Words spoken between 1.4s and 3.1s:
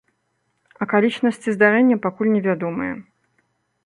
здарэння пакуль не вядомыя.